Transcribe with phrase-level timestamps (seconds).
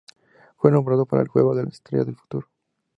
[0.57, 2.47] Fue nombrado para el Juego de las Estrellas del Futuro.